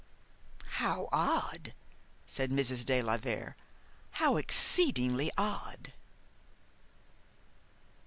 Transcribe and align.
"How 0.81 1.09
odd!" 1.11 1.75
said 2.25 2.49
Mrs. 2.49 2.85
de 2.85 3.03
la 3.03 3.17
Vere. 3.17 3.55
"How 4.09 4.35
exceedingly 4.37 5.29
odd!" 5.37 5.93